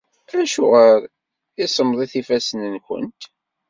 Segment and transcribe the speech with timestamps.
[0.41, 0.99] Acuɣer
[1.63, 3.21] i semmḍit yifassen-nwent?